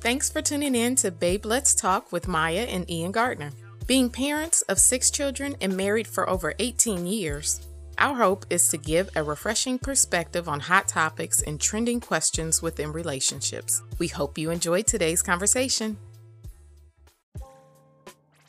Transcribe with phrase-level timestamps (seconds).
[0.00, 3.50] Thanks for tuning in to Babe Let's Talk with Maya and Ian Gardner.
[3.86, 8.78] Being parents of six children and married for over 18 years, our hope is to
[8.78, 13.82] give a refreshing perspective on hot topics and trending questions within relationships.
[13.98, 15.98] We hope you enjoyed today's conversation.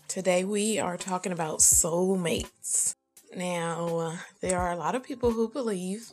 [0.07, 2.95] Today, we are talking about soulmates.
[3.35, 6.11] Now, there are a lot of people who believe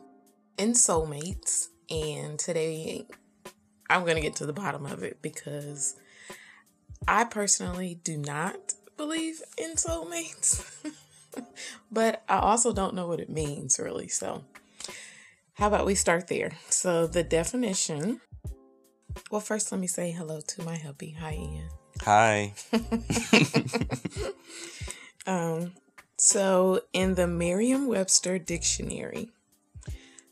[0.58, 3.06] in soulmates, and today
[3.90, 5.96] I'm going to get to the bottom of it because
[7.06, 10.64] I personally do not believe in soulmates,
[11.90, 14.08] but I also don't know what it means really.
[14.08, 14.44] So,
[15.54, 16.52] how about we start there?
[16.68, 18.20] So, the definition.
[19.30, 21.16] Well, first, let me say hello to my hubby.
[21.18, 21.68] Hi, Ian.
[22.02, 22.54] Hi.
[25.26, 25.72] um,
[26.16, 29.30] so, in the Merriam Webster Dictionary,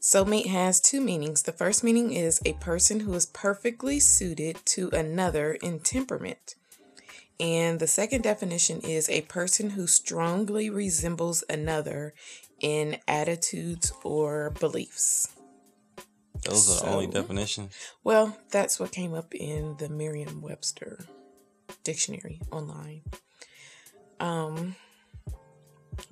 [0.06, 1.42] Soulmate has two meanings.
[1.42, 6.54] The first meaning is a person who is perfectly suited to another in temperament.
[7.40, 12.14] And the second definition is a person who strongly resembles another
[12.60, 15.26] in attitudes or beliefs.
[16.44, 17.74] Those are so, the only definitions?
[18.04, 21.00] Well, that's what came up in the Merriam Webster
[21.82, 23.02] dictionary online.
[24.20, 24.76] Um,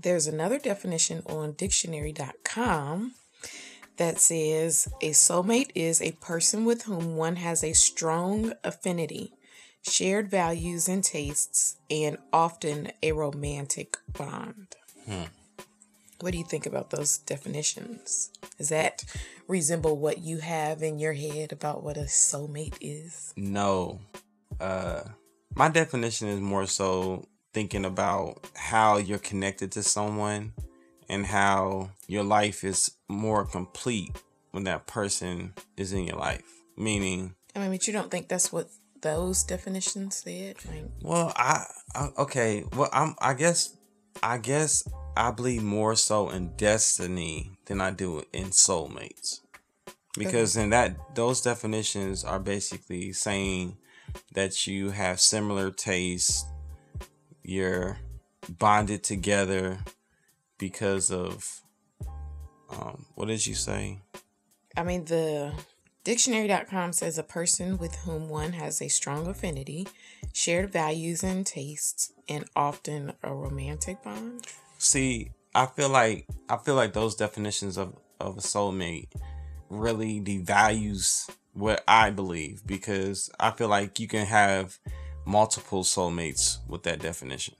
[0.01, 3.13] there's another definition on dictionary.com
[3.97, 9.33] that says a soulmate is a person with whom one has a strong affinity,
[9.83, 14.75] shared values and tastes, and often a romantic bond.
[15.07, 15.25] Hmm.
[16.21, 18.31] What do you think about those definitions?
[18.57, 19.05] Does that
[19.47, 23.33] resemble what you have in your head about what a soulmate is?
[23.37, 24.01] No.
[24.61, 25.03] Uh
[25.55, 30.53] my definition is more so thinking about how you're connected to someone
[31.09, 34.17] and how your life is more complete
[34.51, 36.43] when that person is in your life.
[36.77, 38.69] Meaning, I mean, but you don't think that's what
[39.01, 40.57] those definitions said?
[40.67, 42.65] Like, well, I, I okay.
[42.77, 43.15] Well, I'm.
[43.21, 43.77] I guess.
[44.23, 49.41] I guess I believe more so in destiny than I do in soulmates,
[50.17, 50.65] because okay.
[50.65, 53.77] in that those definitions are basically saying
[54.35, 56.45] that you have similar tastes,
[57.43, 57.99] you're
[58.49, 59.79] bonded together
[60.65, 61.61] because of
[62.71, 63.99] um, what did you say?
[64.75, 65.53] I mean, the
[66.05, 69.87] dictionary.com says a person with whom one has a strong affinity,
[70.33, 74.47] shared values and tastes, and often a romantic bond.
[74.79, 79.09] See, I feel like I feel like those definitions of, of a soulmate
[79.69, 84.79] really devalues what I believe because I feel like you can have
[85.27, 87.55] multiple soulmates with that definition.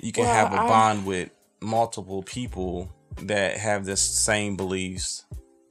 [0.00, 1.30] You can well, have a I, bond with
[1.62, 2.90] multiple people
[3.22, 5.24] that have the same beliefs.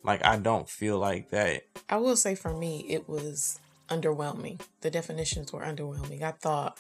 [0.04, 1.64] Like I don't feel like that.
[1.90, 3.60] I will say for me it was
[3.90, 4.62] underwhelming.
[4.82, 6.24] The definitions were underwhelming.
[6.24, 6.80] I thought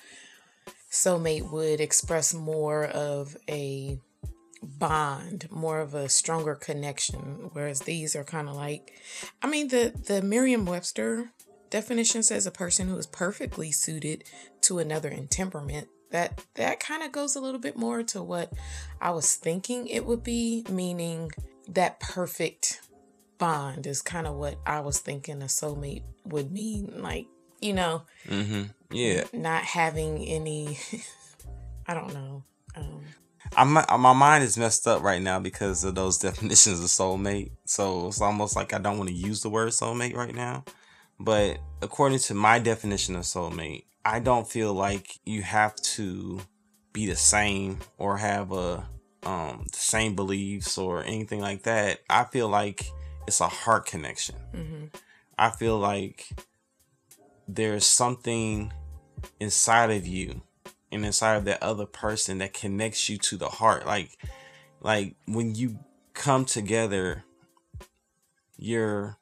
[0.91, 3.99] soulmate would express more of a
[4.63, 8.93] bond, more of a stronger connection, whereas these are kind of like
[9.41, 11.31] I mean the the Merriam-Webster
[11.69, 14.23] definition says a person who is perfectly suited
[14.61, 18.53] to another in temperament that that kind of goes a little bit more to what
[18.99, 21.31] I was thinking it would be, meaning
[21.67, 22.81] that perfect
[23.37, 26.93] bond is kind of what I was thinking a soulmate would mean.
[27.01, 27.27] Like,
[27.59, 28.63] you know, mm-hmm.
[28.91, 30.77] yeah, not having any,
[31.87, 32.43] I don't know.
[32.75, 33.01] Um,
[33.57, 37.51] I'm, my mind is messed up right now because of those definitions of soulmate.
[37.65, 40.63] So it's almost like I don't want to use the word soulmate right now.
[41.23, 46.39] But according to my definition of soulmate, I don't feel like you have to
[46.93, 48.87] be the same or have a
[49.23, 51.99] um the same beliefs or anything like that.
[52.09, 52.89] I feel like
[53.27, 54.35] it's a heart connection.
[54.53, 54.85] Mm-hmm.
[55.37, 56.29] I feel like
[57.47, 58.73] there's something
[59.39, 60.41] inside of you
[60.91, 63.85] and inside of that other person that connects you to the heart.
[63.85, 64.17] Like
[64.81, 65.77] like when you
[66.15, 67.23] come together,
[68.57, 69.17] you're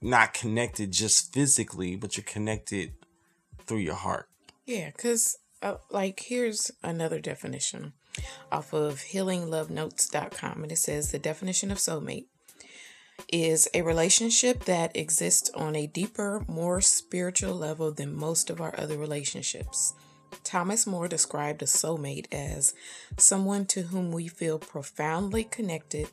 [0.00, 2.92] not connected just physically, but you're connected
[3.66, 4.28] through your heart.
[4.66, 7.94] Yeah, because, uh, like, here's another definition
[8.50, 12.26] off of healinglovenotes.com, and it says the definition of soulmate
[13.28, 18.74] is a relationship that exists on a deeper, more spiritual level than most of our
[18.78, 19.94] other relationships.
[20.44, 22.74] Thomas Moore described a soulmate as
[23.16, 26.08] someone to whom we feel profoundly connected,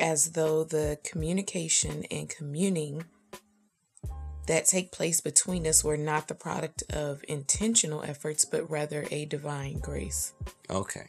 [0.00, 3.04] as though the communication and communing
[4.46, 9.26] that take place between us were not the product of intentional efforts, but rather a
[9.26, 10.32] divine grace.
[10.70, 11.06] Okay.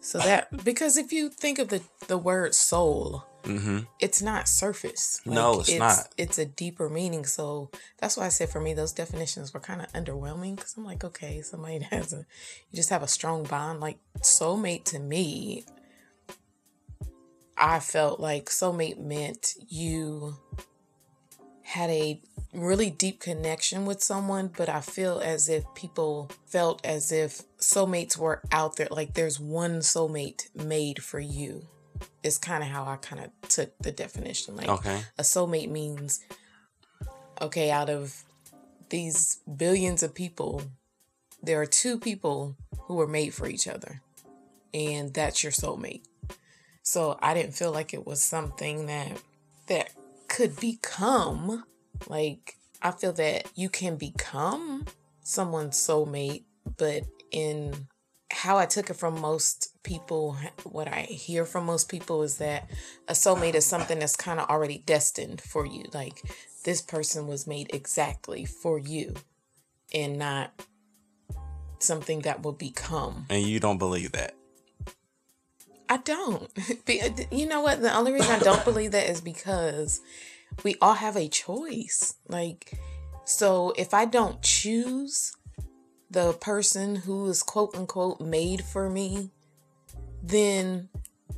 [0.00, 3.80] So that because if you think of the the word soul, Mm-hmm.
[4.00, 5.20] it's not surface.
[5.26, 6.08] No, it's not.
[6.16, 7.26] It's a deeper meaning.
[7.26, 10.84] So that's why I said for me, those definitions were kind of underwhelming because I'm
[10.84, 12.18] like, okay, somebody has a,
[12.70, 13.80] you just have a strong bond.
[13.80, 15.64] Like soulmate to me,
[17.56, 20.36] I felt like soulmate meant you
[21.62, 22.20] had a
[22.52, 28.16] really deep connection with someone, but I feel as if people felt as if soulmates
[28.16, 28.88] were out there.
[28.90, 31.66] Like there's one soulmate made for you.
[32.22, 34.56] Is kind of how I kind of took the definition.
[34.56, 35.02] Like Okay.
[35.18, 36.20] a soulmate means,
[37.40, 38.24] okay, out of
[38.90, 40.62] these billions of people,
[41.42, 44.02] there are two people who were made for each other,
[44.72, 46.02] and that's your soulmate.
[46.84, 49.20] So I didn't feel like it was something that
[49.66, 49.90] that
[50.28, 51.64] could become
[52.08, 54.84] like I feel that you can become
[55.22, 56.44] someone's soulmate,
[56.76, 57.88] but in
[58.30, 62.68] how I took it from most people, what I hear from most people is that
[63.08, 65.84] a soulmate is something that's kind of already destined for you.
[65.94, 66.20] Like
[66.64, 69.14] this person was made exactly for you
[69.94, 70.52] and not
[71.78, 73.24] something that will become.
[73.30, 74.34] And you don't believe that.
[75.88, 76.50] I don't.
[76.86, 77.80] Uh, you know what?
[77.80, 80.00] The only reason I don't believe that is because
[80.62, 82.14] we all have a choice.
[82.28, 82.78] Like,
[83.24, 85.34] so if I don't choose
[86.10, 89.30] the person who is quote unquote made for me,
[90.22, 90.88] then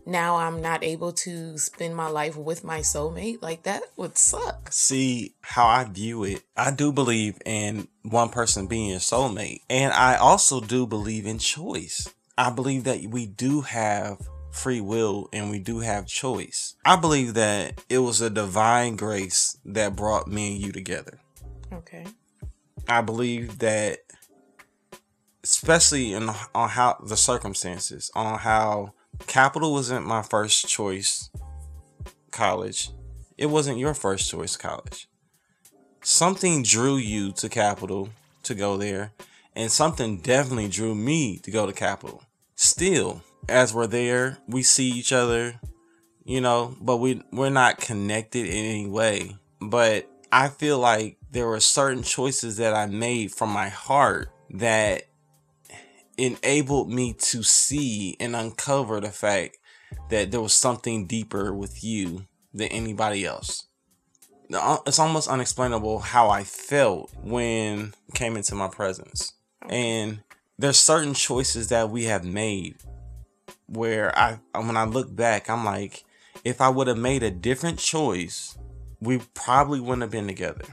[0.04, 3.42] now I'm not able to spend my life with my soulmate.
[3.42, 4.69] Like, that would suck.
[4.72, 6.42] See how I view it.
[6.56, 9.60] I do believe in one person being your soulmate.
[9.70, 12.12] And I also do believe in choice.
[12.37, 14.19] I believe that we do have
[14.56, 16.75] free will and we do have choice.
[16.85, 21.20] I believe that it was a divine grace that brought me and you together.
[21.73, 22.06] Okay.
[22.88, 23.99] I believe that,
[25.43, 28.93] especially in on how the circumstances, on how
[29.26, 31.31] Capital wasn't my first choice
[32.31, 32.91] college,
[33.37, 35.09] it wasn't your first choice college.
[36.02, 38.11] Something drew you to Capital
[38.44, 39.12] to go there,
[39.56, 42.23] and something definitely drew me to go to Capital.
[42.55, 45.60] Still, as we're there, we see each other,
[46.25, 49.37] you know, but we we're not connected in any way.
[49.60, 55.04] But I feel like there were certain choices that I made from my heart that
[56.16, 59.58] enabled me to see and uncover the fact
[60.10, 63.66] that there was something deeper with you than anybody else.
[64.52, 69.32] Uh, it's almost unexplainable how I felt when came into my presence.
[69.69, 70.22] And
[70.58, 72.76] there's certain choices that we have made
[73.66, 76.04] where I when I look back, I'm like,
[76.44, 78.56] if I would have made a different choice,
[79.00, 80.64] we probably wouldn't have been together.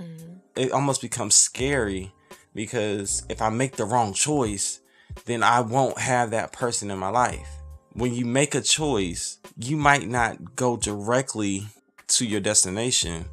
[0.00, 0.34] Mm-hmm.
[0.56, 2.12] It almost becomes scary
[2.54, 4.80] because if I make the wrong choice,
[5.26, 7.48] then I won't have that person in my life.
[7.92, 11.66] When you make a choice, you might not go directly
[12.08, 13.26] to your destination.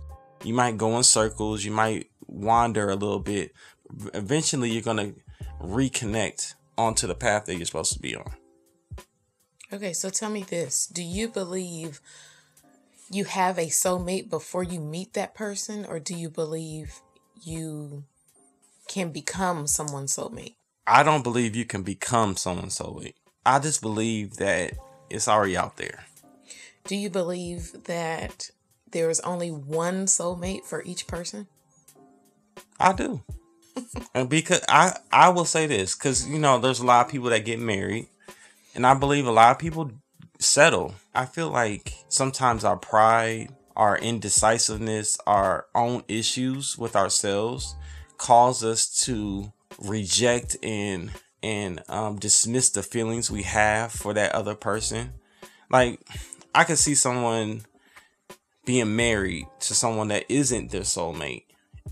[0.44, 3.54] You might go in circles, you might wander a little bit.
[4.14, 5.16] Eventually, you're going to
[5.62, 8.36] reconnect onto the path that you're supposed to be on.
[9.76, 10.88] Okay, so tell me this.
[10.88, 12.00] Do you believe
[13.12, 17.02] you have a soulmate before you meet that person, or do you believe
[17.44, 18.06] you
[18.88, 20.56] can become someone's soulmate?
[20.88, 23.16] I don't believe you can become someone's soulmate.
[23.46, 24.76] I just believe that
[25.10, 26.06] it's already out there.
[26.86, 28.52] Do you believe that
[28.90, 31.48] there is only one soulmate for each person?
[32.80, 33.24] I do.
[34.16, 37.30] and because I I will say this cuz you know there's a lot of people
[37.32, 38.08] that get married
[38.76, 39.92] and I believe a lot of people
[40.40, 40.94] settle.
[41.14, 47.76] I feel like sometimes our pride, our indecisiveness, our own issues with ourselves
[48.18, 54.56] cause us to reject and and um, dismiss the feelings we have for that other
[54.56, 55.14] person.
[55.70, 56.02] Like
[56.54, 57.62] I could see someone
[58.66, 61.44] being married to someone that isn't their soulmate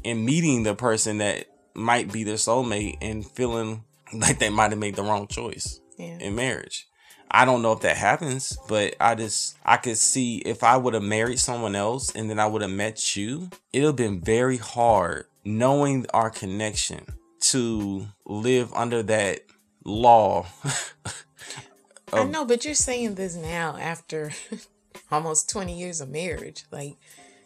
[0.03, 4.79] and meeting the person that might be their soulmate and feeling like they might have
[4.79, 6.19] made the wrong choice Yeah.
[6.19, 6.87] in marriage.
[7.29, 10.93] I don't know if that happens, but I just I could see if I would
[10.93, 14.21] have married someone else and then I would have met you, it would have been
[14.21, 17.05] very hard knowing our connection
[17.39, 19.41] to live under that
[19.83, 20.45] law.
[22.13, 24.31] I know, but you're saying this now after
[25.11, 26.65] almost 20 years of marriage.
[26.71, 26.95] Like,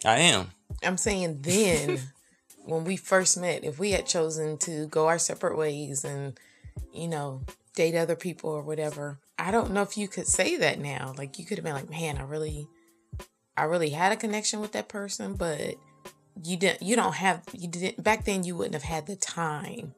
[0.03, 0.51] I am.
[0.83, 1.99] I'm saying then,
[2.65, 6.37] when we first met, if we had chosen to go our separate ways and,
[6.93, 7.41] you know,
[7.77, 11.13] date other people or whatever, I don't know if you could say that now.
[11.15, 12.67] Like, you could have been like, man, I really,
[13.55, 15.75] I really had a connection with that person, but
[16.43, 19.93] you didn't, you don't have, you didn't, back then you wouldn't have had the time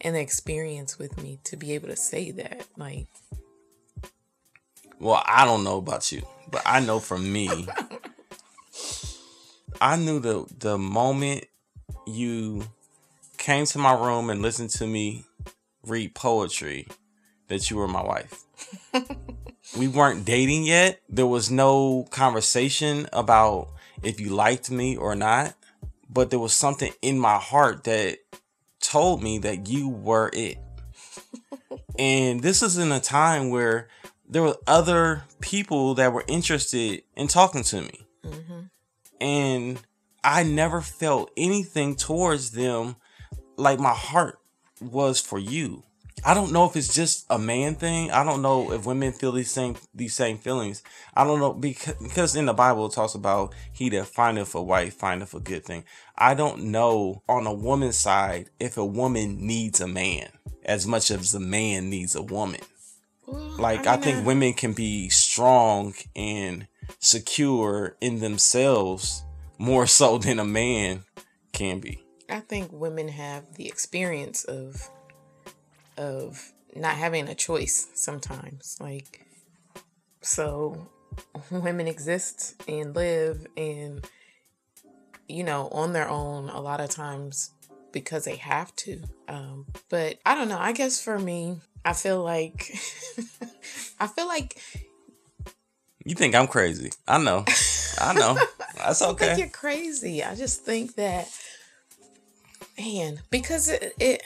[0.00, 2.64] and the experience with me to be able to say that.
[2.76, 3.08] Like,
[5.00, 6.22] Well, I don't know about you,
[6.52, 7.66] but I know for me,
[9.80, 11.44] I knew the the moment
[12.06, 12.64] you
[13.36, 15.24] came to my room and listened to me
[15.84, 16.86] read poetry
[17.48, 18.44] that you were my wife.
[19.76, 21.00] we weren't dating yet.
[21.08, 23.68] There was no conversation about
[24.02, 25.54] if you liked me or not,
[26.08, 28.18] but there was something in my heart that
[28.80, 30.58] told me that you were it.
[31.98, 33.88] and this is in a time where
[34.28, 38.06] there were other people that were interested in talking to me.
[38.24, 38.60] Mm-hmm.
[39.20, 39.80] And
[40.22, 42.96] I never felt anything towards them
[43.56, 44.38] like my heart
[44.80, 45.82] was for you.
[46.24, 48.10] I don't know if it's just a man thing.
[48.10, 50.82] I don't know if women feel these same these same feelings.
[51.14, 54.62] I don't know because because in the Bible it talks about he that findeth a
[54.62, 55.84] wife findeth a good thing.
[56.16, 60.28] I don't know on a woman's side if a woman needs a man
[60.64, 62.60] as much as a man needs a woman.
[63.26, 66.66] Well, like I, mean, I think uh, women can be strong and
[66.98, 69.22] secure in themselves
[69.58, 71.04] more so than a man
[71.52, 72.04] can be.
[72.30, 74.88] I think women have the experience of
[75.98, 78.78] of not having a choice sometimes.
[78.80, 79.26] Like
[80.22, 80.88] so
[81.50, 84.06] women exist and live and
[85.28, 87.50] you know on their own a lot of times
[87.92, 89.02] because they have to.
[89.28, 90.58] Um, but I don't know.
[90.58, 92.74] I guess for me, I feel like
[94.00, 94.60] I feel like
[96.04, 96.90] you think I'm crazy.
[97.06, 97.44] I know.
[98.00, 98.38] I know.
[98.76, 99.24] That's okay.
[99.24, 100.22] I think you're crazy.
[100.22, 101.28] I just think that
[102.78, 104.22] man, because it, it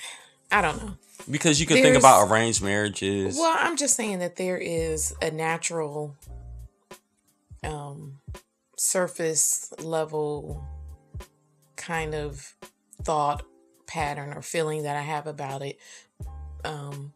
[0.50, 0.92] I don't know.
[1.30, 3.36] Because you could There's, think about arranged marriages.
[3.36, 6.16] Well, I'm just saying that there is a natural
[7.64, 8.18] um
[8.76, 10.64] surface level
[11.76, 12.54] kind of
[13.02, 13.44] thought
[13.86, 15.78] pattern or feeling that I have about it.
[16.64, 17.12] Um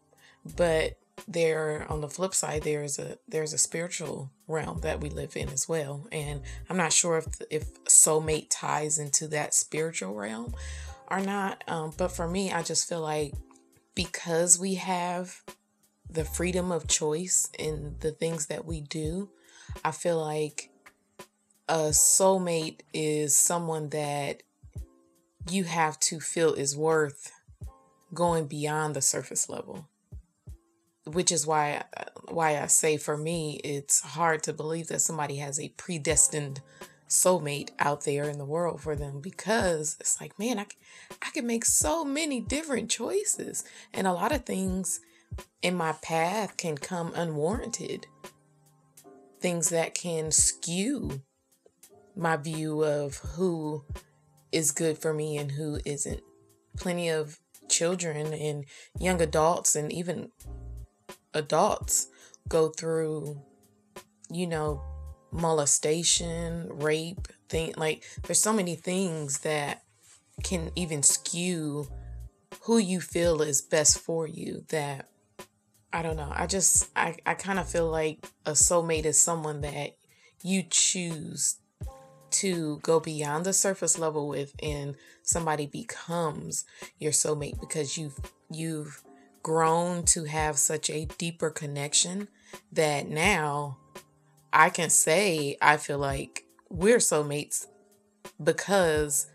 [0.56, 5.34] but there on the flip side there's a there's a spiritual realm that we live
[5.34, 10.54] in as well and i'm not sure if if soulmate ties into that spiritual realm
[11.10, 11.62] or not.
[11.68, 13.34] Um, but for me, I just feel like
[13.96, 15.42] because we have
[16.08, 19.28] the freedom of choice in the things that we do,
[19.84, 20.70] I feel like
[21.68, 24.44] a soulmate is someone that
[25.50, 27.32] you have to feel is worth
[28.14, 29.88] going beyond the surface level
[31.06, 31.84] which is why
[32.28, 36.60] why I say for me it's hard to believe that somebody has a predestined
[37.08, 40.66] soulmate out there in the world for them because it's like, man, I,
[41.22, 43.64] I can make so many different choices.
[43.94, 45.00] And a lot of things
[45.62, 48.06] in my path can come unwarranted.
[49.40, 51.22] Things that can skew
[52.16, 53.84] my view of who
[54.50, 56.22] is good for me and who isn't.
[56.76, 58.64] Plenty of children and
[58.98, 60.30] young adults and even
[61.34, 62.08] adults
[62.48, 63.42] go through,
[64.30, 64.82] you know,
[65.30, 69.82] molestation, rape, thing like there's so many things that
[70.42, 71.88] can even skew
[72.62, 75.08] who you feel is best for you that
[75.92, 76.32] I don't know.
[76.34, 79.96] I just I, I kind of feel like a soulmate is someone that
[80.42, 81.56] you choose
[82.30, 86.64] to go beyond the surface level with and somebody becomes
[86.98, 88.18] your soulmate because you've
[88.50, 89.02] you've
[89.42, 92.28] grown to have such a deeper connection
[92.72, 93.78] that now
[94.56, 97.66] I can say I feel like we're soulmates
[98.42, 99.26] because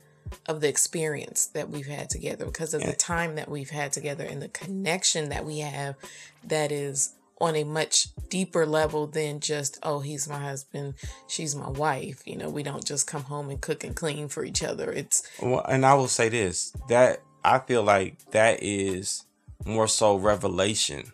[0.50, 4.24] of the experience that we've had together, because of the time that we've had together
[4.24, 5.96] and the connection that we have
[6.44, 10.96] that is on a much deeper level than just, oh, he's my husband,
[11.28, 12.24] she's my wife.
[12.25, 14.92] You know, we don't just come home and cook and clean for each other.
[14.92, 19.25] It's well, and I will say this that I feel like that is
[19.66, 21.12] more so revelation.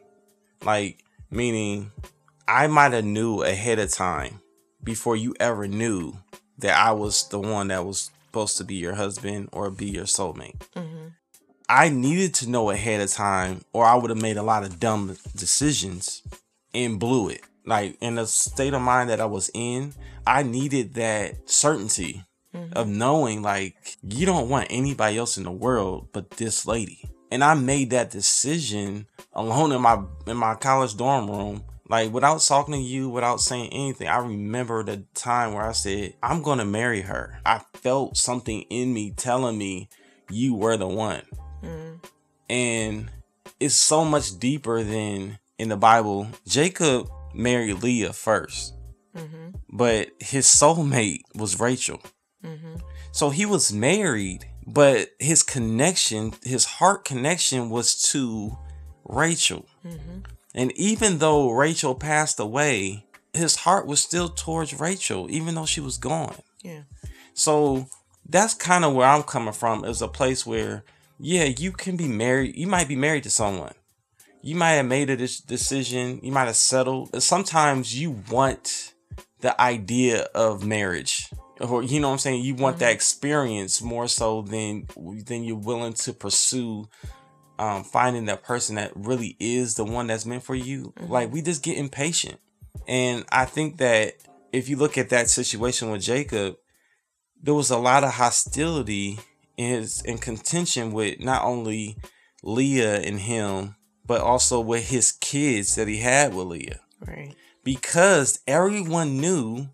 [0.64, 1.92] Like meaning
[2.48, 4.42] I might have knew ahead of time
[4.84, 6.14] before you ever knew
[6.60, 10.06] that I was the one that was supposed to be your husband or be your
[10.06, 10.58] soulmate.
[10.76, 11.08] Mm-hmm.
[11.70, 14.80] I needed to know ahead of time, or I would have made a lot of
[14.80, 16.22] dumb decisions
[16.74, 17.42] and blew it.
[17.66, 19.94] Like in the state of mind that I was in,
[20.26, 22.24] I needed that certainty
[22.56, 22.72] mm-hmm.
[22.78, 27.04] of knowing like you don't want anybody else in the world but this lady.
[27.30, 32.42] And I made that decision alone in my in my college dorm room like without
[32.42, 36.66] talking to you, without saying anything, I remember the time where I said, I'm gonna
[36.66, 37.40] marry her.
[37.46, 39.90] I felt something in me telling me
[40.30, 41.24] you were the one.
[41.64, 42.04] Mm.
[42.50, 43.12] And
[43.60, 46.28] it's so much deeper than in the Bible.
[46.46, 48.74] Jacob married Leah 1st
[49.18, 49.58] mm-hmm.
[49.70, 52.02] but his soulmate was Rachel.
[52.44, 52.76] Mm-hmm.
[53.12, 58.58] So he was married, but his connection, his heart connection was to
[59.06, 59.66] Rachel.
[59.86, 60.20] Mm-hmm.
[60.56, 65.82] And even though Rachel passed away, his heart was still towards Rachel, even though she
[65.82, 66.36] was gone.
[66.64, 66.82] Yeah.
[67.34, 67.88] So
[68.28, 70.84] that's kind of where I'm coming from is a place where,
[71.20, 72.56] yeah, you can be married.
[72.56, 73.74] You might be married to someone.
[74.42, 76.20] You might have made a decision.
[76.24, 77.22] You might have settled.
[77.22, 78.94] Sometimes you want
[79.42, 82.86] the idea of marriage or you know what I'm saying you want mm-hmm.
[82.86, 84.88] that experience more so than
[85.26, 86.88] than you're willing to pursue
[87.60, 91.12] um, finding that person that really is the one that's meant for you mm-hmm.
[91.12, 92.40] like we just get impatient
[92.88, 94.14] and I think that
[94.54, 96.58] if you look at that situation with Jacob
[97.42, 99.20] there was a lot of hostility
[99.58, 101.98] in his in contention with not only
[102.44, 108.40] Leah and him but also with his kids that he had with Leah right because
[108.48, 109.68] everyone knew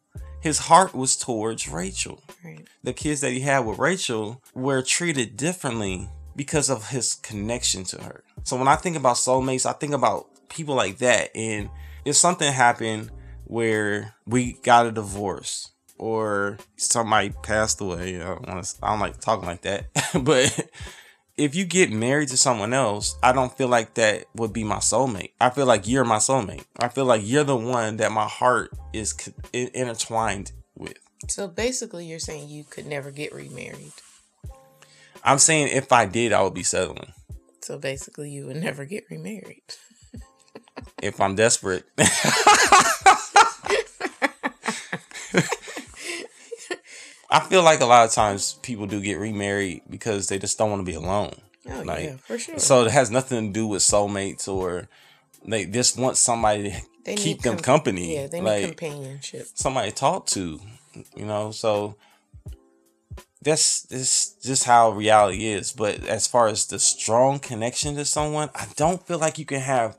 [0.44, 2.22] his heart was towards Rachel.
[2.44, 2.68] Right.
[2.84, 8.02] The kids that he had with Rachel were treated differently because of his connection to
[8.02, 8.24] her.
[8.44, 11.36] So when I think about soulmates, I think about people like that.
[11.36, 11.70] And
[12.06, 13.12] if something happened
[13.46, 19.00] where we got a divorce or somebody passed away, I don't, want to, I don't
[19.00, 19.88] like talking like that,
[20.24, 20.70] but
[21.38, 24.78] if you get married to someone else, I don't feel like that would be my
[24.78, 25.32] soulmate.
[25.42, 26.66] I feel like you're my soulmate.
[26.80, 29.16] I feel like you're the one that my heart is
[29.52, 30.98] intertwined with.
[31.28, 33.94] So basically, you're saying you could never get remarried.
[35.24, 37.14] I'm saying if I did, I would be settling.
[37.62, 39.62] So basically, you would never get remarried.
[41.02, 41.86] if I'm desperate.
[47.30, 50.70] I feel like a lot of times people do get remarried because they just don't
[50.70, 51.34] want to be alone.
[51.68, 52.60] Oh like, yeah, for sure.
[52.60, 54.88] So it has nothing to do with soulmates or
[55.46, 58.16] they just want somebody to they keep them com- company.
[58.16, 59.48] Yeah, they need like, companionship.
[59.56, 60.60] Somebody to talk to,
[61.16, 61.52] you know.
[61.52, 61.96] So
[63.44, 65.72] that's this just how reality is.
[65.72, 69.62] But as far as the strong connection to someone, I don't feel like you can
[69.62, 69.98] have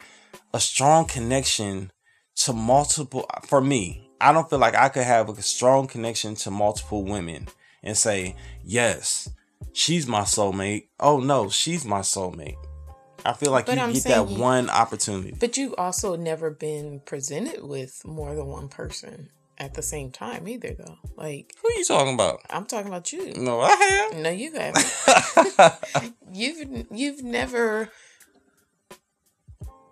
[0.53, 1.93] a strong connection
[2.37, 3.29] to multiple.
[3.47, 7.49] For me, I don't feel like I could have a strong connection to multiple women
[7.83, 9.29] and say, yes,
[9.73, 10.89] she's my soulmate.
[10.99, 12.57] Oh no, she's my soulmate.
[13.27, 15.35] I feel like but you I'm get that you, one opportunity.
[15.39, 20.49] But you also never been presented with more than one person at the same time
[20.49, 20.99] either though.
[21.17, 22.41] Like Who are you talking about?
[22.51, 23.33] I'm talking about you.
[23.35, 24.23] No, I have.
[24.23, 26.15] No, you haven't.
[26.33, 27.91] you've you've never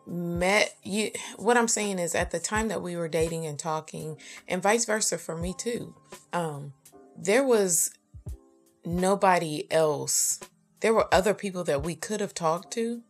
[0.07, 4.19] met you what i'm saying is at the time that we were dating and talking
[4.49, 5.95] and vice versa for me too
[6.33, 6.73] um
[7.17, 7.91] there was
[8.85, 10.41] nobody else
[10.81, 13.03] there were other people that we could have talked to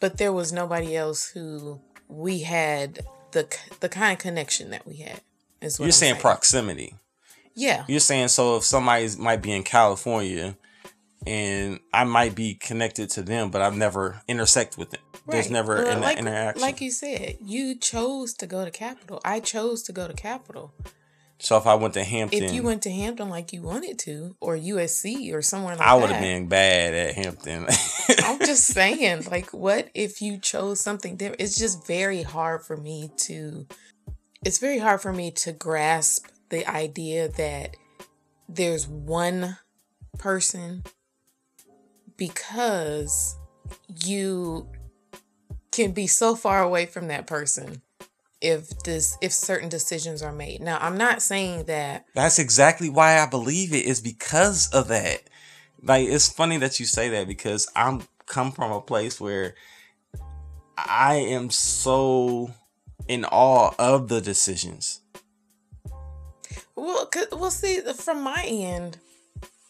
[0.00, 3.00] but there was nobody else who we had
[3.32, 3.46] the
[3.80, 5.20] the kind of connection that we had
[5.60, 6.94] is what you're saying, saying proximity
[7.54, 10.56] yeah you're saying so if somebody might be in california
[11.26, 15.00] and I might be connected to them, but I've never intersect with them.
[15.12, 15.34] Right.
[15.34, 16.62] There's never well, an like, interaction.
[16.62, 19.20] Like you said, you chose to go to Capital.
[19.24, 20.72] I chose to go to Capital.
[21.40, 24.36] So if I went to Hampton, if you went to Hampton like you wanted to,
[24.40, 27.66] or USC or somewhere like I would have been bad at Hampton.
[28.24, 31.40] I'm just saying, like, what if you chose something different?
[31.40, 33.66] It's just very hard for me to.
[34.44, 37.76] It's very hard for me to grasp the idea that
[38.48, 39.58] there's one
[40.18, 40.84] person
[42.16, 43.36] because
[44.04, 44.68] you
[45.72, 47.82] can be so far away from that person
[48.40, 50.60] if this if certain decisions are made.
[50.60, 55.22] Now, I'm not saying that That's exactly why I believe it is because of that.
[55.82, 59.54] Like it's funny that you say that because I'm come from a place where
[60.76, 62.52] I am so
[63.06, 65.00] in awe of the decisions.
[66.74, 68.98] Well, well, see, from my end,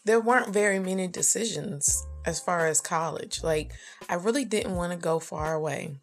[0.05, 3.43] there weren't very many decisions as far as college.
[3.43, 3.73] Like,
[4.07, 5.95] I really didn't want to go far away.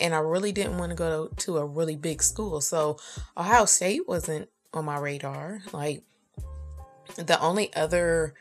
[0.00, 2.60] And I really didn't want to go to a really big school.
[2.60, 2.98] So,
[3.36, 5.62] Ohio State wasn't on my radar.
[5.72, 6.02] Like,
[7.16, 8.34] the only other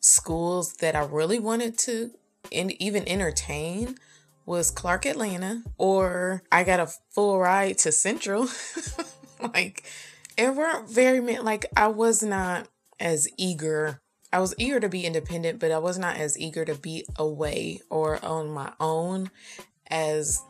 [0.00, 2.10] schools that I really wanted to
[2.50, 3.96] and even entertain
[4.46, 8.48] was Clark Atlanta, or I got a full ride to Central.
[9.54, 9.84] like,
[10.36, 14.02] it weren't very many, like, I was not as eager
[14.32, 17.80] I was eager to be independent, but I was not as eager to be away
[17.90, 19.30] or on my own
[19.88, 20.40] as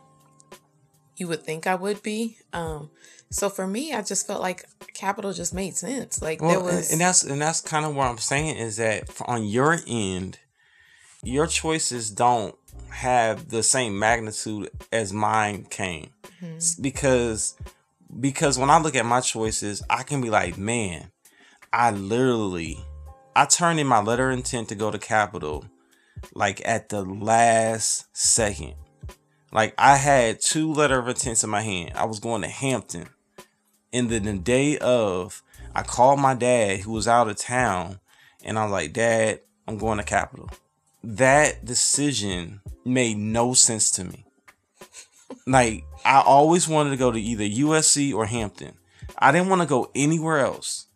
[1.17, 2.37] you would think I would be.
[2.53, 2.91] Um,
[3.29, 6.21] so for me, I just felt like Capital just made sense.
[6.21, 9.09] Like well, there was, and that's and that's kind of what I'm saying is that
[9.25, 10.39] on your end,
[11.21, 12.55] your choices don't
[12.93, 16.81] have the same magnitude as mine came mm-hmm.
[16.81, 17.55] because
[18.19, 21.11] because when I look at my choices, I can be like, man,
[21.71, 22.77] I literally
[23.35, 25.65] I turned in my letter of intent to go to Capital
[26.33, 28.75] like at the last second.
[29.51, 31.93] Like I had two letter of intents in my hand.
[31.95, 33.07] I was going to Hampton.
[33.91, 35.43] And then the day of,
[35.75, 37.99] I called my dad who was out of town
[38.43, 40.49] and I'm like, Dad, I'm going to Capital.
[41.03, 44.25] That decision made no sense to me.
[45.47, 48.73] like I always wanted to go to either USC or Hampton.
[49.17, 50.87] I didn't want to go anywhere else.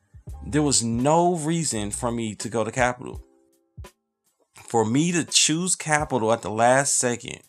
[0.46, 3.22] There was no reason for me to go to Capital.
[4.56, 7.40] For me to choose Capital at the last second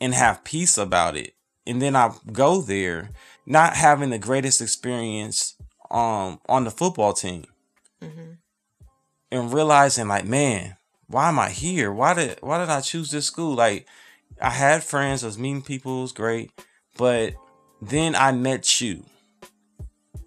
[0.00, 1.34] and have peace about it,
[1.66, 3.10] and then I go there
[3.44, 5.54] not having the greatest experience
[5.90, 7.44] um on the football team,
[8.02, 8.32] mm-hmm.
[9.30, 10.76] and realizing like, man,
[11.08, 11.92] why am I here?
[11.92, 13.54] Why did why did I choose this school?
[13.54, 13.86] Like,
[14.40, 16.50] I had friends, I was meeting people, it was great,
[16.96, 17.34] but
[17.80, 19.04] then I met you,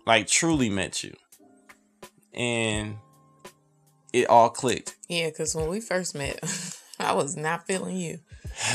[0.06, 1.16] like truly met you,
[2.34, 2.98] and
[4.14, 4.96] it all clicked.
[5.08, 6.40] Yeah, because when we first met,
[7.00, 8.20] I was not feeling you.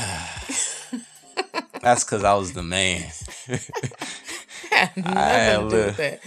[1.81, 3.11] That's because I was the man.
[4.71, 6.19] I had nothing to do with that.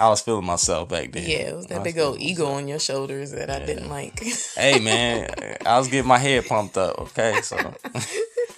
[0.00, 1.28] I was feeling myself back then.
[1.28, 2.58] Yeah, it was that big old ego myself.
[2.58, 4.18] on your shoulders that I didn't like.
[4.56, 5.28] hey man,
[5.66, 6.98] I was getting my head pumped up.
[6.98, 7.74] Okay, so.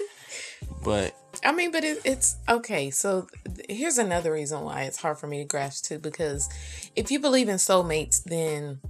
[0.85, 1.17] but.
[1.45, 2.91] I mean, but it, it's okay.
[2.91, 3.27] So
[3.69, 6.49] here's another reason why it's hard for me to grasp too, because
[6.95, 8.81] if you believe in soulmates, then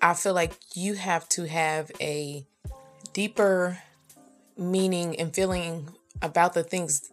[0.00, 2.44] I feel like you have to have a
[3.12, 3.78] deeper
[4.56, 7.10] meaning and feeling about the things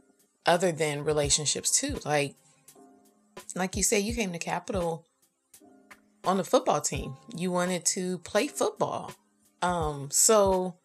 [0.48, 2.00] other than relationships too.
[2.04, 2.34] Like
[3.56, 5.06] like you said, you came to Capital
[6.24, 7.16] on the football team.
[7.36, 9.12] You wanted to play football.
[9.62, 10.76] Um, so,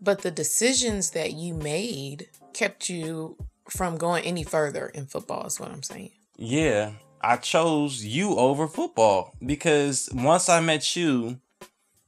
[0.00, 3.36] but the decisions that you made kept you
[3.68, 6.10] from going any further in football, is what I'm saying.
[6.36, 11.40] Yeah, I chose you over football because once I met you,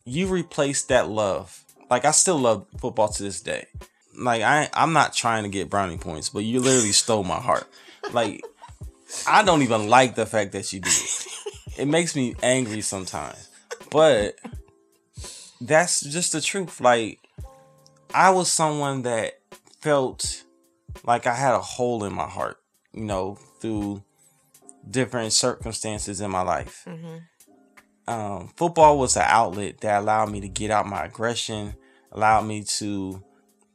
[0.05, 1.65] you replaced that love.
[1.91, 3.67] Like, I still love football to this day.
[4.17, 7.67] Like, I, I'm not trying to get brownie points, but you literally stole my heart.
[8.13, 8.45] Like,
[9.27, 10.93] I don't even like the fact that you did.
[11.77, 13.49] It makes me angry sometimes.
[13.91, 14.39] But
[15.61, 16.81] that's just the truth.
[16.81, 17.21] Like
[18.13, 19.41] I was someone that
[19.81, 20.45] felt
[21.05, 22.59] like I had a hole in my heart,
[22.93, 24.03] you know, through
[24.89, 26.85] different circumstances in my life.
[26.87, 27.17] Mm-hmm.
[28.07, 31.75] Um, football was an outlet that allowed me to get out my aggression,
[32.13, 33.23] allowed me to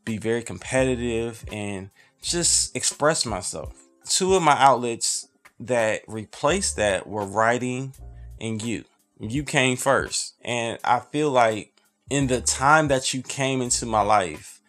[0.05, 1.89] be very competitive and
[2.21, 3.73] just express myself.
[4.07, 5.28] Two of my outlets
[5.59, 7.93] that replaced that were writing
[8.39, 8.85] and you.
[9.19, 10.35] You came first.
[10.43, 11.73] And I feel like
[12.09, 14.61] in the time that you came into my life,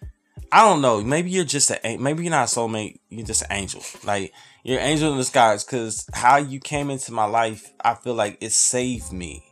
[0.53, 3.53] I don't know, maybe you're just a maybe you're not a soulmate, you're just an
[3.53, 3.83] angel.
[4.05, 4.33] Like
[4.65, 8.39] you're an angel in disguise because how you came into my life, I feel like
[8.41, 9.45] it saved me.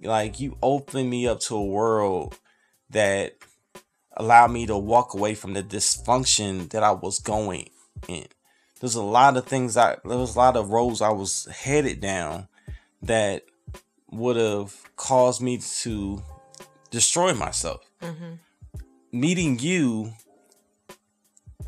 [0.00, 2.38] Like you opened me up to a world
[2.90, 3.34] that
[4.16, 7.70] allowed me to walk away from the dysfunction that I was going
[8.06, 8.26] in
[8.80, 12.00] there's a lot of things I there was a lot of roads I was headed
[12.00, 12.48] down
[13.02, 13.44] that
[14.10, 16.22] would have caused me to
[16.90, 17.82] destroy myself.
[18.02, 18.34] Mm-hmm.
[19.12, 20.12] Meeting you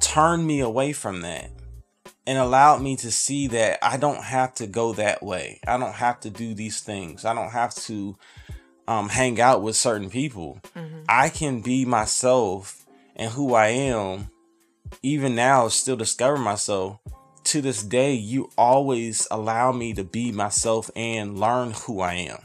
[0.00, 1.50] turned me away from that
[2.26, 5.60] and allowed me to see that I don't have to go that way.
[5.66, 7.24] I don't have to do these things.
[7.24, 8.16] I don't have to
[8.88, 10.60] um, hang out with certain people.
[10.76, 11.02] Mm-hmm.
[11.08, 12.84] I can be myself
[13.16, 14.30] and who I am
[15.02, 16.98] even now still discover myself.
[17.44, 22.38] To this day you always allow me to be myself and learn who i am.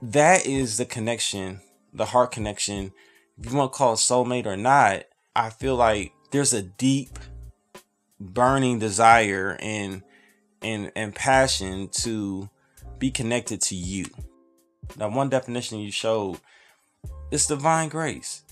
[0.00, 1.60] That is the connection
[1.92, 2.92] the heart connection.
[3.38, 5.04] If you want to call it soulmate or not
[5.36, 7.18] i feel like there's a deep
[8.20, 10.02] burning desire and
[10.62, 12.48] and and passion to
[12.98, 14.06] be connected to you.
[14.96, 16.38] Now one definition you showed
[17.30, 18.42] is divine grace.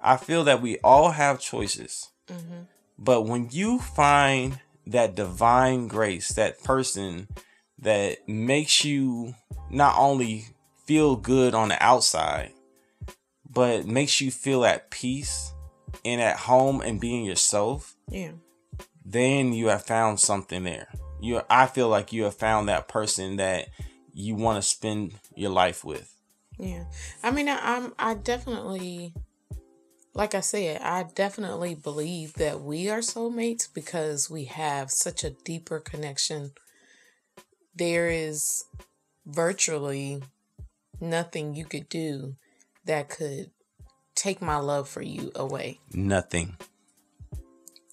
[0.00, 2.08] I feel that we all have choices.
[2.28, 2.62] Mm-hmm.
[2.98, 7.28] But when you find that divine grace, that person
[7.78, 9.34] that makes you
[9.70, 10.46] not only
[10.84, 12.52] feel good on the outside,
[13.48, 15.52] but makes you feel at peace
[16.04, 17.94] and at home and being yourself.
[18.08, 18.32] Yeah.
[19.04, 20.88] Then you have found something there.
[21.20, 23.68] You I feel like you have found that person that
[24.12, 26.14] you want to spend your life with.
[26.58, 26.84] Yeah.
[27.22, 29.14] I mean I, I'm I definitely
[30.14, 35.30] like I said, I definitely believe that we are soulmates because we have such a
[35.30, 36.52] deeper connection.
[37.74, 38.64] There is
[39.26, 40.22] virtually
[41.00, 42.36] nothing you could do
[42.84, 43.50] that could
[44.14, 45.78] take my love for you away.
[45.92, 46.56] Nothing.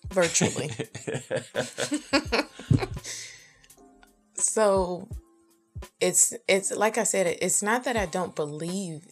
[0.10, 0.72] Virtually.
[4.36, 5.08] so
[6.00, 9.08] it's it's like I said it's not that I don't believe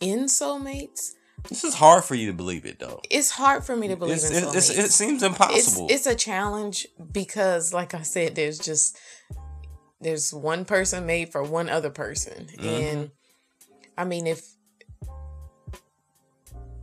[0.00, 1.15] in soulmates
[1.48, 3.00] This is hard for you to believe it though.
[3.10, 5.86] It's hard for me to believe It's, it, it's, it seems impossible.
[5.90, 8.98] It's, it's a challenge because, like I said, there's just
[10.00, 12.68] there's one person made for one other person, Mm-hmm.
[12.68, 13.10] and
[13.96, 14.44] I mean if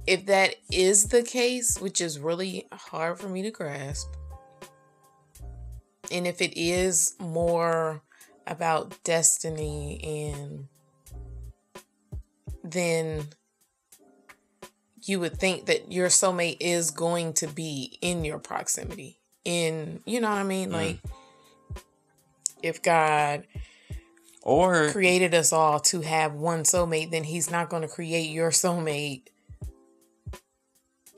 [0.06, 4.08] if that is the case, which is really hard for me to grasp,
[6.12, 8.02] and if it is more
[8.46, 10.68] about destiny and
[12.64, 13.28] then
[15.04, 20.22] you would think that your soulmate is going to be in your proximity in you
[20.22, 20.70] know what i mean?
[20.70, 20.74] Mm.
[20.74, 21.00] Like
[22.62, 23.46] if god
[24.42, 28.52] or created us all to have one soulmate then he's not going to create your
[28.52, 29.24] soulmate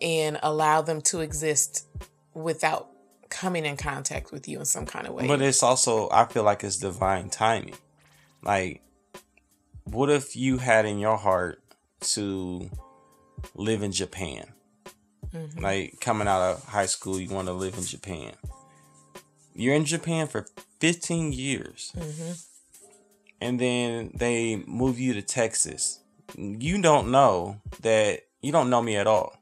[0.01, 1.87] and allow them to exist
[2.33, 2.89] without
[3.29, 5.27] coming in contact with you in some kind of way.
[5.27, 7.75] But it's also I feel like it's divine timing.
[8.43, 8.81] Like
[9.83, 11.61] what if you had in your heart
[12.01, 12.69] to
[13.53, 14.53] live in Japan?
[15.33, 15.59] Mm-hmm.
[15.61, 18.33] Like coming out of high school you want to live in Japan.
[19.53, 20.45] You're in Japan for
[20.79, 21.91] 15 years.
[21.97, 22.31] Mm-hmm.
[23.41, 25.99] And then they move you to Texas.
[26.37, 29.37] You don't know that you don't know me at all.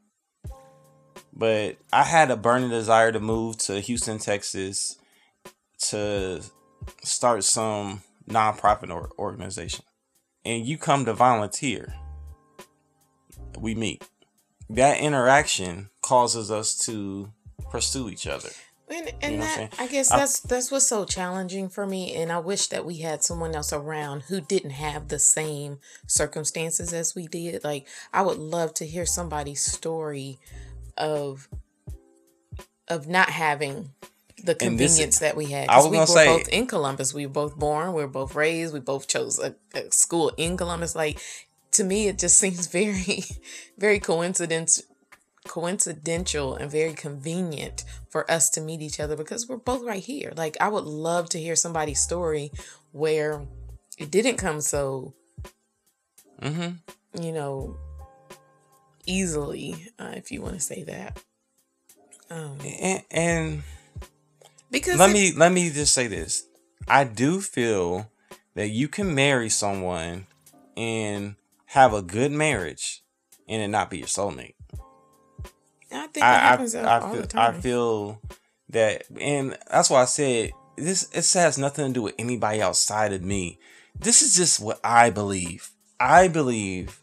[1.36, 4.98] But I had a burning desire to move to Houston, Texas
[5.90, 6.42] to
[7.04, 9.86] start some nonprofit or organization.
[10.46, 11.96] And you come to volunteer.
[13.58, 14.08] We meet.
[14.70, 17.32] That interaction causes us to
[17.70, 18.50] pursue each other.
[18.90, 19.76] And, and You know that?
[19.80, 22.14] I guess that's that's what's so challenging for me.
[22.16, 26.94] And I wish that we had someone else around who didn't have the same circumstances
[26.94, 27.64] as we did.
[27.64, 30.38] Like I would love to hear somebody's story
[30.98, 31.48] of
[32.88, 33.90] of not having
[34.44, 35.70] the convenience that we had.
[35.70, 37.14] I was we were say- both in Columbus.
[37.14, 37.94] We were both born.
[37.94, 38.74] We were both raised.
[38.74, 40.96] We both chose a, a school in Columbus.
[40.96, 41.20] Like
[41.74, 43.24] to me, it just seems very,
[43.78, 44.82] very coincidence
[45.46, 50.32] coincidental and very convenient for us to meet each other because we're both right here.
[50.38, 52.52] Like I would love to hear somebody's story
[52.94, 53.46] where
[53.98, 55.14] it didn't come so
[56.42, 57.22] Mm-hmm.
[57.24, 57.78] you know
[59.06, 61.20] easily, uh, if you want to say that.
[62.30, 63.64] Um, And, and
[64.72, 66.46] because let me let me just say this.
[66.88, 68.10] I do feel
[68.56, 70.28] that you can marry someone
[70.76, 71.36] and
[71.74, 73.02] have a good marriage
[73.48, 74.54] and it not be your soulmate.
[75.92, 77.56] I think that I happens I, all I, the feel, time.
[77.56, 78.22] I feel
[78.70, 83.12] that and that's why I said this it has nothing to do with anybody outside
[83.12, 83.58] of me.
[84.00, 85.72] This is just what I believe.
[86.00, 87.00] I believe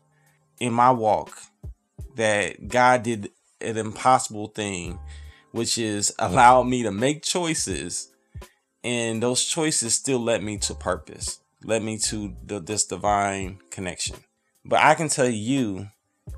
[0.61, 1.37] in my walk
[2.15, 3.31] that God did
[3.61, 5.01] an impossible thing,
[5.51, 8.13] which is allowed me to make choices
[8.85, 14.17] and those choices still led me to purpose, led me to the, this divine connection.
[14.71, 15.89] But I can tell you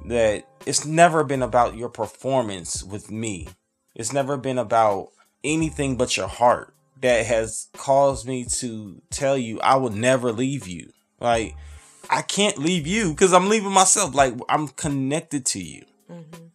[0.06, 3.48] that it's never been about your performance with me.
[3.94, 5.10] It's never been about
[5.44, 10.66] anything but your heart that has caused me to tell you I will never leave
[10.66, 10.92] you.
[11.20, 11.54] Like
[12.08, 14.14] I can't leave you because I'm leaving myself.
[14.14, 15.84] Like I'm connected to you.
[16.10, 16.46] Mm-hmm.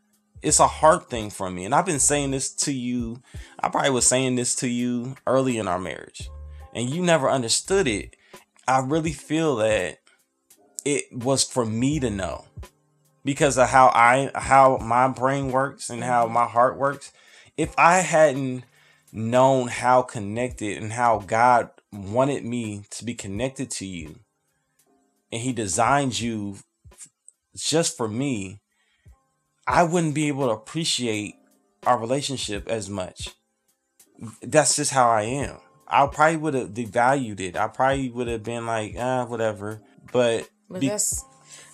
[0.42, 1.64] It's a heart thing for me.
[1.64, 3.22] And I've been saying this to you.
[3.60, 6.28] I probably was saying this to you early in our marriage.
[6.74, 8.16] And you never understood it.
[8.68, 10.00] I really feel that
[10.88, 12.46] it was for me to know
[13.26, 17.12] because of how I how my brain works and how my heart works.
[17.58, 18.64] If I hadn't
[19.12, 24.20] known how connected and how God wanted me to be connected to you
[25.30, 26.60] and he designed you
[27.54, 28.62] just for me,
[29.68, 31.36] I wouldn't be able to appreciate
[31.86, 33.30] our relationship as much.
[34.42, 35.58] That's just how I am.
[35.86, 37.58] I probably would have devalued it.
[37.58, 39.82] I probably would have been like, ah, whatever.
[40.14, 41.24] But, But be- that's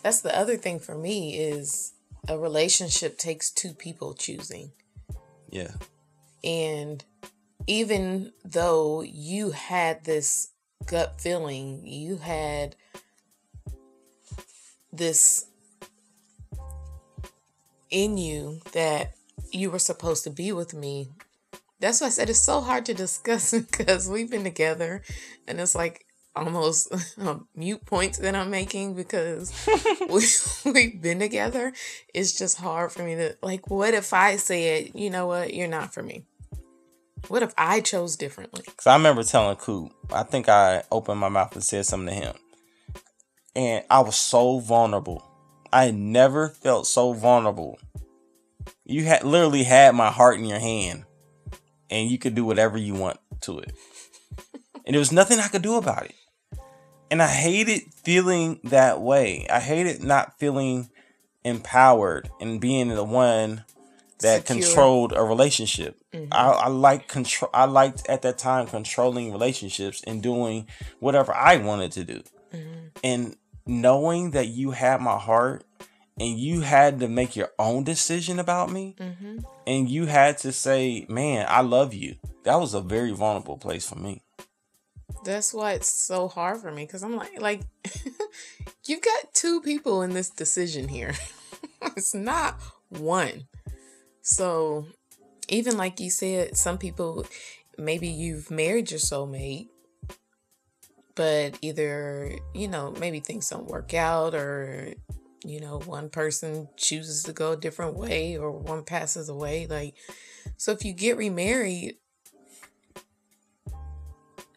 [0.01, 1.93] that's the other thing for me is
[2.27, 4.71] a relationship takes two people choosing.
[5.49, 5.71] yeah,
[6.43, 7.03] And
[7.67, 10.49] even though you had this
[10.85, 12.75] gut feeling, you had
[14.91, 15.45] this
[17.89, 19.15] in you that
[19.51, 21.09] you were supposed to be with me.
[21.79, 25.01] That's why I said it's so hard to discuss because we've been together
[25.47, 29.53] and it's like almost um, mute points that I'm making because
[30.65, 31.73] we, we've been together.
[32.13, 35.67] It's just hard for me to, like, what if I said, you know what, you're
[35.67, 36.25] not for me?
[37.29, 38.63] What if I chose differently?
[38.65, 42.25] Cause I remember telling Coop, I think I opened my mouth and said something to
[42.25, 42.35] him.
[43.55, 45.23] And I was so vulnerable.
[45.71, 47.79] I had never felt so vulnerable.
[48.83, 51.05] You had literally had my heart in your hand
[51.89, 53.71] and you could do whatever you want to it.
[54.85, 56.15] and there was nothing I could do about it.
[57.13, 59.45] And I hated feeling that way.
[59.47, 60.89] I hated not feeling
[61.45, 63.65] empowered and being the one
[64.21, 64.65] that Secure.
[64.65, 65.95] controlled a relationship.
[66.11, 66.29] Mhm.
[66.31, 67.51] I, I like control.
[67.53, 70.67] I liked at that time controlling relationships and doing
[71.01, 72.23] whatever I wanted to do.
[72.51, 72.89] Mhm.
[73.03, 73.35] And
[73.67, 75.63] knowing that you had my heart
[76.19, 79.43] and you had to make your own decision about me Mhm.
[79.67, 83.87] and you had to say, "Man, I love you." That was a very vulnerable place
[83.87, 84.23] for me.
[85.23, 87.61] That's why it's so hard for me because I'm like, like,
[88.85, 91.13] you've got two people in this decision here.
[91.95, 92.59] it's not
[92.89, 93.47] one.
[94.21, 94.85] So,
[95.47, 97.25] even like you said, some people,
[97.77, 99.67] maybe you've married your soulmate,
[101.15, 104.93] but either, you know, maybe things don't work out or,
[105.45, 109.67] you know, one person chooses to go a different way or one passes away.
[109.67, 109.95] Like,
[110.57, 111.97] so if you get remarried,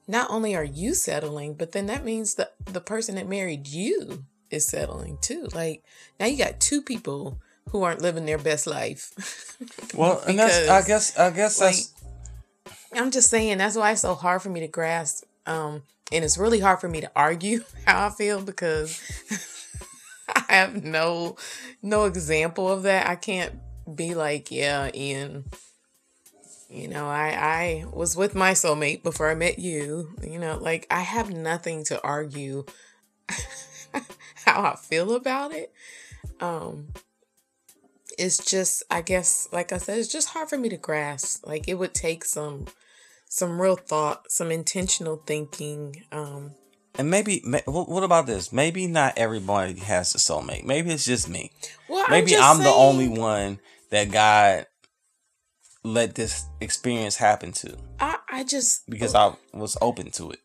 [0.06, 4.24] not only are you settling, but then that means that the person that married you
[4.50, 5.48] is settling too.
[5.54, 5.82] Like
[6.18, 7.40] now you got two people
[7.70, 9.12] who aren't living their best life.
[9.94, 11.94] Well, and that's I guess I guess like, that's
[12.92, 15.24] I'm just saying that's why it's so hard for me to grasp.
[15.46, 19.00] Um, and it's really hard for me to argue how I feel because
[20.28, 21.36] I have no
[21.82, 23.08] no example of that.
[23.08, 23.54] I can't
[23.94, 25.44] be like, yeah, Ian.
[26.68, 30.10] You know, I I was with my soulmate before I met you.
[30.22, 32.64] You know, like I have nothing to argue
[34.44, 35.72] how I feel about it.
[36.40, 36.88] Um
[38.18, 41.46] it's just I guess like I said it's just hard for me to grasp.
[41.46, 42.66] Like it would take some
[43.28, 46.02] some real thought, some intentional thinking.
[46.10, 46.52] Um
[46.98, 48.52] and maybe what about this?
[48.52, 50.64] Maybe not everybody has a soulmate.
[50.64, 51.52] Maybe it's just me.
[51.88, 54.66] well, Maybe just I'm, the only one that God
[55.86, 60.40] let this experience happen to I I just because I was open to it.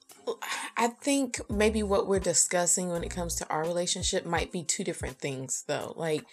[0.78, 4.84] I think maybe what we're discussing when it comes to our relationship might be two
[4.84, 5.94] different things though.
[5.98, 6.24] Like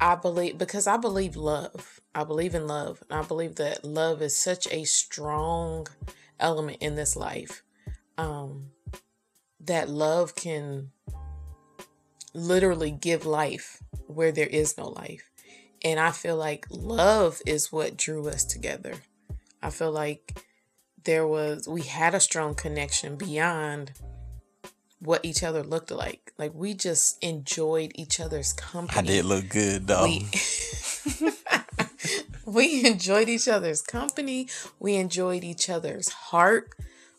[0.00, 2.00] I believe because I believe love.
[2.14, 3.02] I believe in love.
[3.10, 5.86] And I believe that love is such a strong
[6.40, 7.62] element in this life.
[8.16, 8.70] Um
[9.60, 10.90] that love can
[12.32, 15.33] literally give life where there is no life.
[15.84, 18.94] And I feel like love is what drew us together.
[19.62, 20.42] I feel like
[21.04, 23.92] there was we had a strong connection beyond
[24.98, 26.32] what each other looked like.
[26.38, 28.98] Like we just enjoyed each other's company.
[28.98, 30.04] I did look good though.
[30.04, 30.28] We,
[32.46, 34.48] we enjoyed each other's company.
[34.78, 36.70] We enjoyed each other's heart.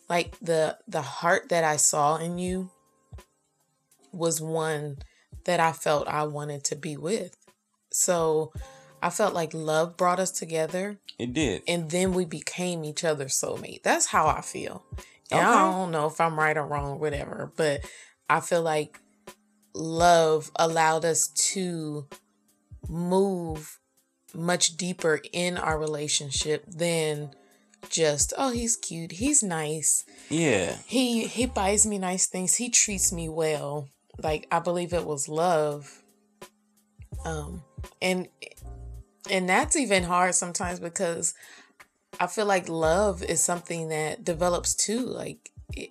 [0.08, 2.70] Like the the heart that I saw in you
[4.12, 4.98] was one
[5.44, 7.35] that I felt I wanted to be with.
[7.96, 8.52] So
[9.02, 11.62] I felt like love brought us together it did.
[11.66, 13.82] and then we became each other's soulmate.
[13.82, 14.84] That's how I feel.
[15.30, 17.80] And I don't know if I'm right or wrong whatever, but
[18.28, 19.00] I feel like
[19.74, 22.06] love allowed us to
[22.88, 23.78] move
[24.34, 27.30] much deeper in our relationship than
[27.88, 30.76] just oh he's cute he's nice Yeah.
[30.86, 33.88] he he buys me nice things he treats me well
[34.22, 36.02] like i believe it was love
[37.24, 37.62] um
[38.00, 38.28] and
[39.30, 41.34] and that's even hard sometimes because
[42.20, 45.90] i feel like love is something that develops too like it,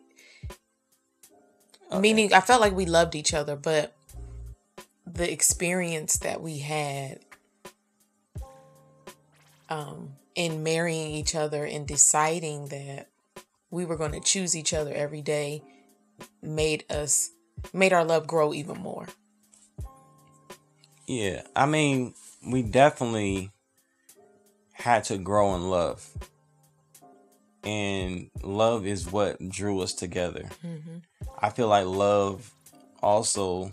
[1.99, 3.95] meaning i felt like we loved each other but
[5.05, 7.19] the experience that we had
[9.69, 13.07] um in marrying each other and deciding that
[13.71, 15.61] we were going to choose each other every day
[16.41, 17.31] made us
[17.73, 19.07] made our love grow even more
[21.07, 21.43] Yeah.
[21.55, 22.13] I mean,
[22.45, 23.51] we definitely
[24.73, 26.07] had to grow in love.
[27.63, 30.49] And love is what drew us together.
[30.61, 30.97] hmm
[31.39, 32.51] I feel like love
[33.01, 33.71] also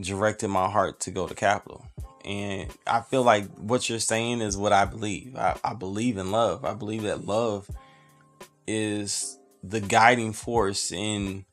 [0.00, 1.84] directed my heart to go to Capital.
[2.24, 5.36] And I feel like what you're saying is what I believe.
[5.36, 6.64] I, I believe in love.
[6.64, 7.68] I believe that love
[8.66, 11.44] is the guiding force in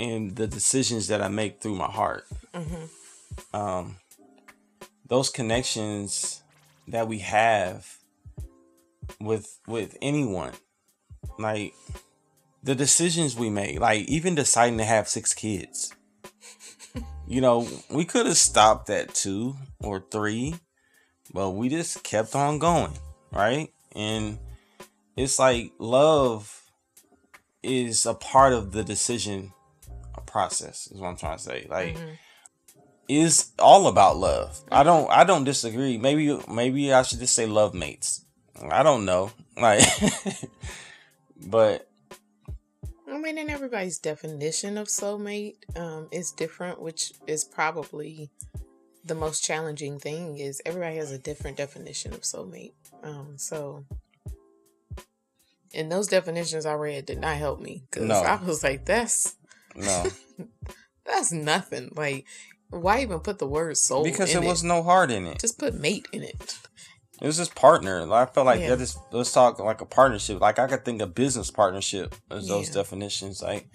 [0.00, 2.26] in the decisions that I make through my heart.
[2.54, 2.86] hmm
[3.52, 3.96] Um,
[5.06, 6.42] those connections
[6.88, 7.98] that we have
[9.20, 10.52] with with anyone,
[11.38, 11.74] like
[12.62, 15.94] the decisions we make, like even deciding to have six kids.
[17.26, 20.56] You know, we could have stopped at two or three,
[21.32, 22.92] but we just kept on going,
[23.30, 23.72] right?
[23.94, 24.36] And
[25.16, 26.60] it's like love
[27.62, 29.52] is a part of the decision
[30.30, 31.66] process, is what I'm trying to say.
[31.68, 32.16] Like, Mhm.
[33.08, 34.62] is all about love.
[34.70, 35.98] I don't I don't disagree.
[35.98, 38.24] Maybe maybe I should just say love mates.
[38.70, 39.32] I don't know.
[39.56, 39.82] Like
[41.48, 41.86] but
[43.10, 48.30] I mean, and everybody's definition of soulmate um, is different, which is probably
[49.04, 50.38] the most challenging thing.
[50.38, 52.72] Is everybody has a different definition of soulmate.
[53.02, 53.84] Um, so,
[55.74, 58.14] and those definitions I read did not help me because No.
[58.22, 59.34] I was like, "That's
[59.76, 60.06] No,
[61.04, 62.26] that's nothing." Like,
[62.70, 64.04] why even put the word soul?
[64.04, 65.38] because there was no heart in it.
[65.40, 66.58] just put mate in it.
[67.20, 68.06] It was just partner.
[68.06, 68.70] Like, I felt like Yeah.
[68.70, 70.40] that just let's talk like a partnership.
[70.40, 72.74] Like I could think of business partnership as those Yeah.
[72.74, 73.42] definitions.
[73.42, 73.68] Like,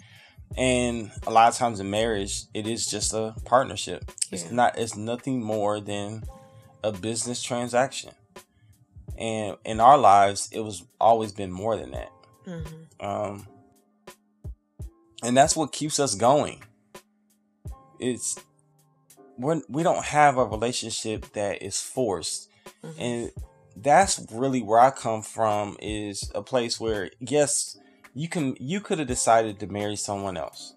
[0.57, 4.11] and a lot of times in marriage, it is just a partnership.
[4.31, 4.77] It's not.
[4.79, 6.23] It's nothing more than
[6.83, 8.11] a business transaction.
[9.17, 12.11] And in our lives, it was always been more than that.
[12.45, 13.47] hmm Um,
[15.25, 16.63] and that's what keeps us going.
[17.99, 18.39] It's
[19.37, 22.49] we're, we don't have a relationship that is forced,
[22.83, 22.95] Mhm.
[22.97, 23.31] and
[23.75, 25.77] that's really where I come from.
[25.81, 27.77] Is a place where yes,
[28.13, 30.75] you can you could have decided to marry someone else,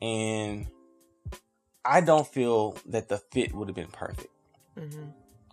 [0.00, 0.66] and
[1.84, 4.28] I don't feel that the fit would have been perfect.
[4.76, 5.10] hmm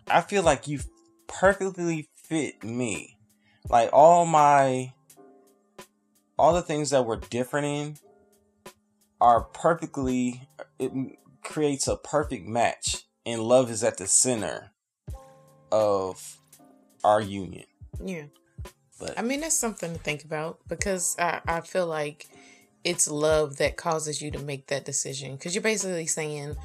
[0.08, 0.80] I feel like you
[1.28, 3.18] perfectly fit me.
[3.70, 4.94] Like all my
[6.38, 7.98] all the things that we're different in
[9.22, 10.47] are perfectly
[10.78, 10.91] it
[11.43, 14.72] creates a perfect match and love is at the center
[15.72, 16.38] of
[17.03, 17.65] our union.
[18.03, 18.26] Yeah.
[18.99, 22.28] But I mean, that's something to think about because I, I feel like
[22.84, 25.34] it's love that causes you to make that decision.
[25.34, 26.57] Because you're basically saying,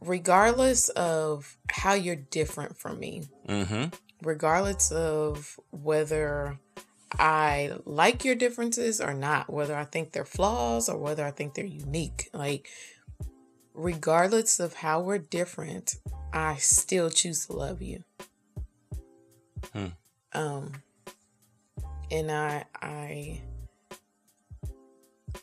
[0.00, 3.92] regardless of how you're different from me, mhm.
[4.22, 6.58] regardless of whether
[7.18, 11.54] I like your differences or not, whether I think they're flaws or whether I think
[11.54, 12.68] they're unique, like,
[13.74, 15.96] regardless of how we're different,
[16.32, 18.04] I still choose to love you.
[19.72, 19.86] Hmm.
[20.32, 20.72] Um,
[22.10, 23.42] and I, I,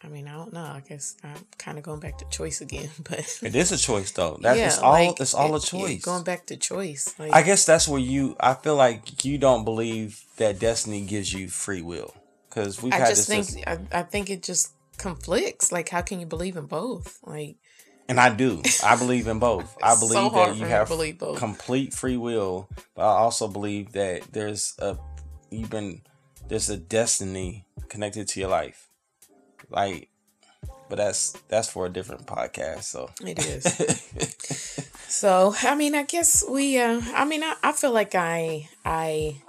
[0.04, 0.64] I mean, I don't know.
[0.64, 4.12] I guess I'm kind of going back to choice again, but It is a choice
[4.12, 4.38] though.
[4.42, 6.04] That yeah, is all like, it's all a it- yeah, choice.
[6.04, 9.64] going back to choice, like, I guess that's where you I feel like you don't
[9.66, 12.14] believe that destiny gives you free will.
[12.50, 15.72] Cuz we've I had just think I, I think it just conflicts.
[15.72, 17.20] Like, how can you believe in both?
[17.24, 17.58] Like,
[18.10, 18.62] And I do.
[18.84, 19.78] I believe in both.
[19.84, 23.92] I It's so believe that you have believe complete free will, but I also believe
[23.94, 24.98] that there's a
[25.52, 26.02] you've been
[26.48, 28.87] there's a destiny connected to your life.
[29.70, 30.10] Like
[30.90, 32.84] but that's that's for a different podcast.
[32.84, 33.64] So it is.
[35.08, 36.80] so, I mean, I guess we.
[36.80, 39.42] Uh, I mean, I, I feel like I I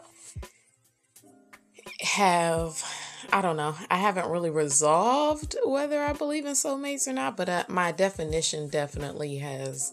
[2.00, 2.82] have.
[3.30, 3.74] I don't know.
[3.90, 8.68] I haven't really resolved whether I believe in soulmates or not, but uh, my definition
[8.68, 9.92] definitely has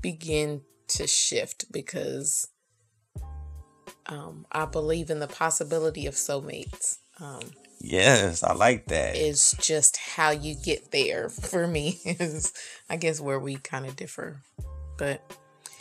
[0.00, 2.48] begin to shift because
[4.06, 6.98] um, I believe in the possibility of soulmates.
[7.18, 7.40] Um,
[7.84, 9.16] yes, I like that.
[9.16, 12.52] It's just how you get there for me is
[12.88, 14.40] I guess where we kind of differ.
[14.96, 15.22] But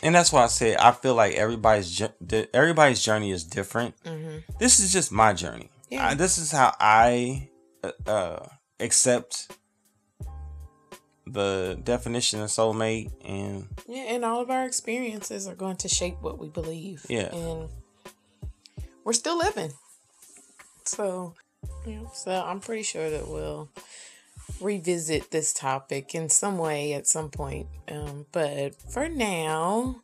[0.01, 2.01] and that's why I say I feel like everybody's
[2.53, 3.95] everybody's journey is different.
[4.03, 4.43] mhm.
[4.59, 5.69] This is just my journey.
[5.89, 6.09] Yeah.
[6.09, 7.49] I, this is how I
[7.83, 8.47] uh, uh,
[8.79, 9.51] accept
[11.25, 16.15] the definition of soulmate and yeah, and all of our experiences are going to shape
[16.21, 17.05] what we believe.
[17.07, 17.33] Yeah.
[17.33, 17.69] And
[19.05, 19.71] we're still living.
[20.85, 21.33] So,
[21.85, 23.69] yeah, so I'm pretty sure that we'll
[24.61, 27.67] revisit this topic in some way at some point.
[27.89, 30.01] Um, but for now,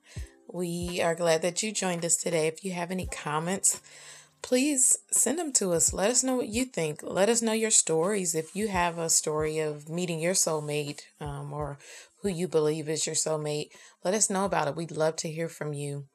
[0.52, 2.48] we are glad that you joined us today.
[2.48, 3.82] If you have any comments,
[4.42, 5.94] please send them to us.
[5.94, 7.02] Let us know what you think.
[7.04, 8.36] Let us know your stories.
[8.36, 11.78] If you have a story of meeting your soulmate um, or
[12.22, 13.70] who you believe is your soulmate,
[14.04, 14.76] let us know about it.
[14.76, 16.06] We'd love to hear from you.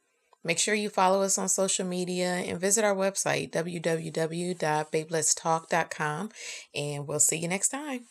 [0.44, 6.30] Make sure you follow us on social media and visit our website, www.babeletstalk.com,
[6.74, 8.04] and we'll see you next time.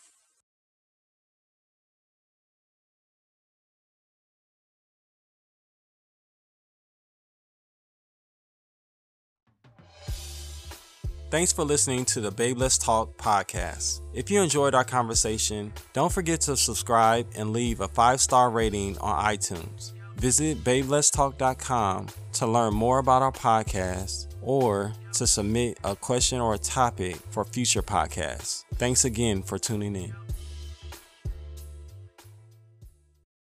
[11.34, 14.02] Thanks for listening to the Babe Let's Talk podcast.
[14.14, 19.00] If you enjoyed our conversation, don't forget to subscribe and leave a five star rating
[19.00, 19.94] on iTunes.
[20.24, 26.58] Visit babeletstalk.com to learn more about our podcast or to submit a question or a
[26.58, 28.64] topic for future podcasts.
[28.76, 30.14] Thanks again for tuning in.